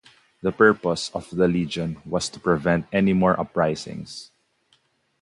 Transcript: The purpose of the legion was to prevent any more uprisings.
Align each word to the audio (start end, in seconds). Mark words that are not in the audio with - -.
The 0.41 0.51
purpose 0.51 1.11
of 1.13 1.29
the 1.29 1.47
legion 1.47 2.01
was 2.07 2.27
to 2.29 2.39
prevent 2.39 2.87
any 2.91 3.13
more 3.13 3.39
uprisings. 3.39 4.31